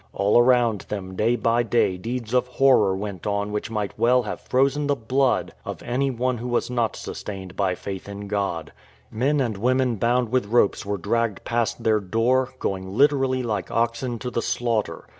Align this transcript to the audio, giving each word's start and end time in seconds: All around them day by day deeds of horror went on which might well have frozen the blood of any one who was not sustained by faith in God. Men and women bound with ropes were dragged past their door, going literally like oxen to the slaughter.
All 0.13 0.39
around 0.39 0.87
them 0.89 1.15
day 1.15 1.35
by 1.35 1.61
day 1.61 1.95
deeds 1.95 2.33
of 2.33 2.47
horror 2.47 2.95
went 2.97 3.27
on 3.27 3.51
which 3.51 3.69
might 3.69 3.99
well 3.99 4.23
have 4.23 4.41
frozen 4.41 4.87
the 4.87 4.95
blood 4.95 5.53
of 5.63 5.83
any 5.83 6.09
one 6.09 6.39
who 6.39 6.47
was 6.47 6.71
not 6.71 6.95
sustained 6.95 7.55
by 7.55 7.75
faith 7.75 8.09
in 8.09 8.27
God. 8.27 8.73
Men 9.11 9.39
and 9.39 9.57
women 9.59 9.97
bound 9.97 10.29
with 10.29 10.47
ropes 10.47 10.83
were 10.87 10.97
dragged 10.97 11.43
past 11.43 11.83
their 11.83 11.99
door, 11.99 12.49
going 12.57 12.97
literally 12.97 13.43
like 13.43 13.69
oxen 13.69 14.17
to 14.17 14.31
the 14.31 14.41
slaughter. 14.41 15.07